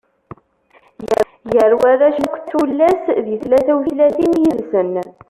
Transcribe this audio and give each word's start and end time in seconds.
Gar 1.55 1.71
warrac 1.81 2.17
akked 2.23 2.45
tullas, 2.51 3.01
di 3.25 3.35
tlata 3.43 3.73
utlatin 3.79 4.31
yid-sen. 4.43 4.91